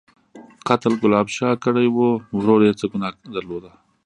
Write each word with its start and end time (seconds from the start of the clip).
_قتل 0.67 0.93
ګلاب 1.01 1.27
شاه 1.35 1.55
کړی 1.63 1.87
و، 1.91 1.97
ورور 2.37 2.61
يې 2.67 2.73
څه 2.79 2.85
ګناه 2.91 3.13
درلوده؟ 3.35 3.71